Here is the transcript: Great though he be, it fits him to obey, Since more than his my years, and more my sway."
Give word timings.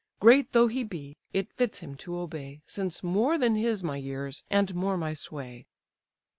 Great 0.19 0.51
though 0.51 0.65
he 0.67 0.83
be, 0.83 1.15
it 1.31 1.53
fits 1.53 1.77
him 1.77 1.93
to 1.95 2.17
obey, 2.17 2.63
Since 2.65 3.03
more 3.03 3.37
than 3.37 3.53
his 3.53 3.83
my 3.83 3.97
years, 3.97 4.43
and 4.49 4.73
more 4.73 4.97
my 4.97 5.13
sway." 5.13 5.67